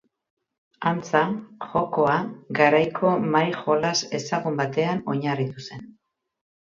Antza, 0.91 1.21
jokoa 1.73 2.15
garaiko 2.61 3.13
mahai-jolas 3.37 3.95
ezagun 4.21 4.59
batean 4.63 5.05
oinarritu 5.15 5.67
zen. 5.69 5.85